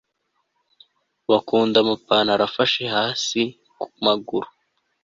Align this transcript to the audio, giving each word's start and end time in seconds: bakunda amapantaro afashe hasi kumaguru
bakunda 1.29 1.75
amapantaro 1.83 2.43
afashe 2.49 2.83
hasi 2.95 3.41
kumaguru 3.79 4.49